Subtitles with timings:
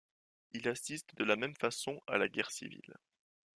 [0.53, 2.95] Il assiste de la même façon à la guerre civile.